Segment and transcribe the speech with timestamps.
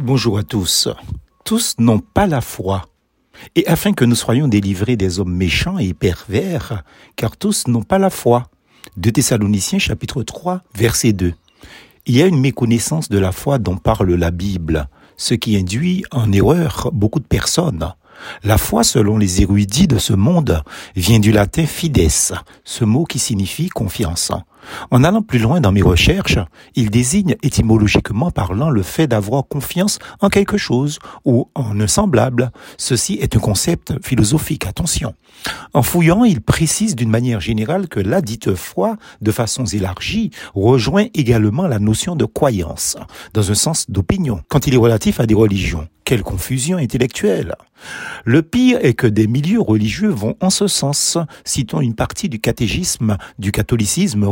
[0.00, 0.88] Bonjour à tous.
[1.44, 2.86] Tous n'ont pas la foi.
[3.56, 6.84] Et afin que nous soyons délivrés des hommes méchants et pervers,
[7.16, 8.44] car tous n'ont pas la foi.
[8.96, 11.34] De Thessaloniciens chapitre 3 verset 2.
[12.06, 16.04] Il y a une méconnaissance de la foi dont parle la Bible, ce qui induit
[16.12, 17.92] en erreur beaucoup de personnes.
[18.44, 20.62] La foi, selon les érudits de ce monde,
[20.94, 22.08] vient du latin fides,
[22.64, 24.30] ce mot qui signifie confiance.
[24.90, 26.38] En allant plus loin dans mes recherches,
[26.74, 32.50] il désigne étymologiquement parlant le fait d'avoir confiance en quelque chose ou en un semblable.
[32.76, 35.14] Ceci est un concept philosophique, attention.
[35.74, 41.06] En fouillant, il précise d'une manière générale que la dite foi, de façon élargie, rejoint
[41.14, 42.96] également la notion de croyance,
[43.34, 45.88] dans un sens d'opinion, quand il est relatif à des religions.
[46.08, 47.54] Quelle confusion intellectuelle
[48.24, 51.18] Le pire est que des milieux religieux vont en ce sens.
[51.44, 54.24] Citons une partie du catégisme du catholicisme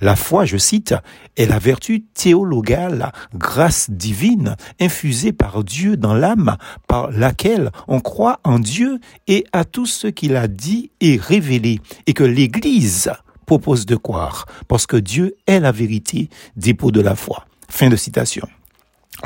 [0.00, 0.94] La foi, je cite,
[1.36, 8.40] est la vertu théologale, grâce divine, infusée par Dieu dans l'âme, par laquelle on croit
[8.44, 13.10] en Dieu et à tout ce qu'il a dit et révélé, et que l'Église
[13.46, 17.46] propose de croire, parce que Dieu est la vérité, dépôt de la foi.
[17.68, 18.46] Fin de citation.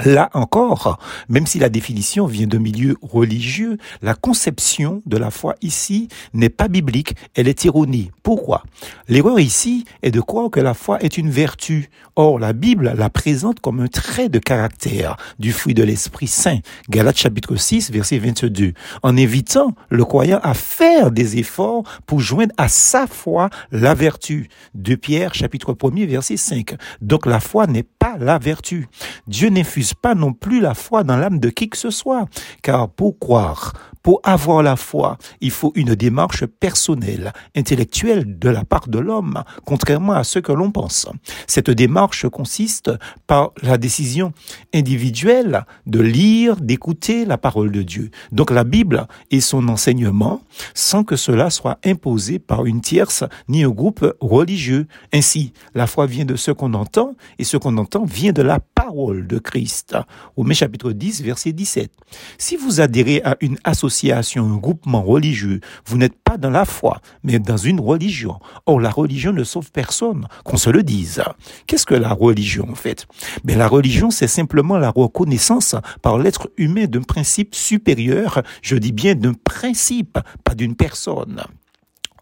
[0.04, 5.56] Là encore, même si la définition vient d'un milieu religieux, la conception de la foi
[5.62, 8.12] ici n'est pas biblique, elle est erronée.
[8.22, 8.62] Pourquoi?
[9.08, 11.90] L'erreur ici est de croire que la foi est une vertu.
[12.14, 16.60] Or, la Bible la présente comme un trait de caractère du fruit de l'Esprit Saint.
[16.88, 18.72] Galates chapitre 6, verset 22.
[19.02, 24.48] En invitant le croyant à faire des efforts pour joindre à sa foi la vertu.
[24.74, 26.76] De Pierre chapitre 1 verset 5.
[27.00, 28.86] Donc la foi n'est pas la vertu.
[29.26, 32.26] Dieu n'infuse pas non plus la foi dans l'âme de qui que ce soit.
[32.62, 38.64] Car pour croire, pour avoir la foi, il faut une démarche personnelle, intellectuelle de la
[38.64, 41.06] part de l'homme, contrairement à ce que l'on pense.
[41.46, 42.90] Cette démarche consiste
[43.26, 44.32] par la décision
[44.72, 48.10] individuelle de lire, d'écouter la parole de Dieu.
[48.32, 50.40] Donc la Bible et son enseignement
[50.74, 54.86] sans que cela soit imposé par une tierce ni un groupe religieux.
[55.12, 58.60] Ainsi, la foi vient de ce qu'on entend et ce qu'on entend vient de la
[58.60, 59.96] parole de Christ.
[60.36, 61.90] Romains chapitre 10, verset 17.
[62.38, 63.89] Si vous adhérez à une association,
[64.36, 68.38] un groupement religieux, vous n'êtes pas dans la foi, mais dans une religion.
[68.66, 71.22] Or, la religion ne sauve personne, qu'on se le dise.
[71.66, 73.06] Qu'est-ce que la religion, en fait?
[73.44, 78.92] Mais la religion, c'est simplement la reconnaissance par l'être humain d'un principe supérieur, je dis
[78.92, 81.42] bien d'un principe, pas d'une personne.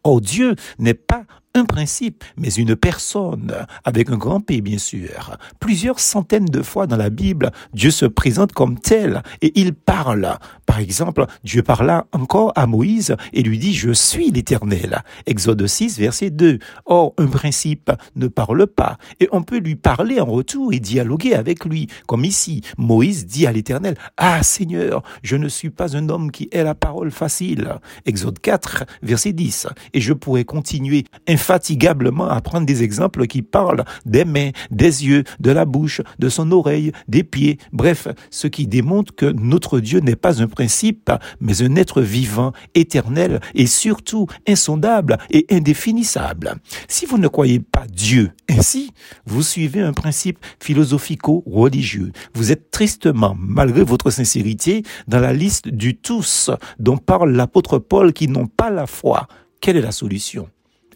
[0.04, 3.54] Or, Dieu n'est pas un principe, mais une personne,
[3.84, 5.36] avec un grand P bien sûr.
[5.60, 10.38] Plusieurs centaines de fois dans la Bible, Dieu se présente comme tel et il parle.
[10.66, 15.02] Par exemple, Dieu parla encore à Moïse et lui dit Je suis l'Éternel.
[15.26, 16.58] Exode 6, verset 2.
[16.86, 21.34] Or, un principe ne parle pas et on peut lui parler en retour et dialoguer
[21.34, 21.88] avec lui.
[22.06, 26.48] Comme ici, Moïse dit à l'Éternel Ah Seigneur, je ne suis pas un homme qui
[26.52, 27.76] ait la parole facile.
[28.06, 29.68] Exode 4, verset 10.
[29.94, 31.04] Et je pourrais continuer
[31.38, 36.28] infatigablement à prendre des exemples qui parlent des mains, des yeux, de la bouche, de
[36.28, 41.12] son oreille, des pieds, bref, ce qui démontre que notre Dieu n'est pas un principe,
[41.40, 46.56] mais un être vivant, éternel et surtout insondable et indéfinissable.
[46.88, 48.90] Si vous ne croyez pas Dieu ainsi,
[49.24, 52.10] vous suivez un principe philosophico-religieux.
[52.34, 56.50] Vous êtes tristement, malgré votre sincérité, dans la liste du tous
[56.80, 59.28] dont parle l'apôtre Paul qui n'ont pas la foi.
[59.60, 60.48] Quelle est la solution?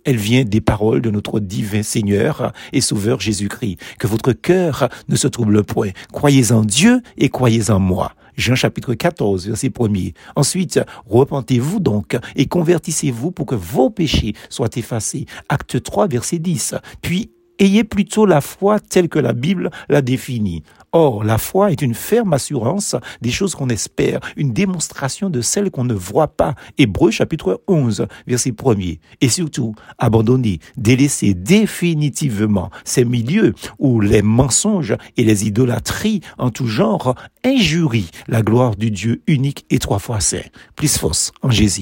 [0.05, 3.79] Elle vient des paroles de notre divin Seigneur et Sauveur Jésus-Christ.
[3.99, 5.91] Que votre cœur ne se trouble point.
[6.13, 8.13] Croyez en Dieu et croyez en moi.
[8.37, 10.15] Jean chapitre 14, verset 1er.
[10.37, 15.27] Ensuite, repentez-vous donc et convertissez-vous pour que vos péchés soient effacés.
[15.49, 16.75] Acte 3, verset 10.
[17.03, 17.31] Puis,
[17.63, 20.63] ayez plutôt la foi telle que la Bible la définit.
[20.95, 25.71] Or, la foi est une ferme assurance des choses qu'on espère, une démonstration de celles
[25.71, 26.55] qu'on ne voit pas.
[26.77, 28.99] Hébreu chapitre 11, verset 1er.
[29.23, 36.67] Et surtout, abandonner, délaisser définitivement ces milieux où les mensonges et les idolâtries en tout
[36.67, 40.43] genre injurient la gloire du Dieu unique et trois fois saint.
[40.77, 41.81] Plus force en Jésus.